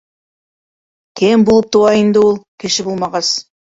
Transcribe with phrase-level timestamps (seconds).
[1.21, 3.35] Кем булып тыуа инде ул, кеше булмағас?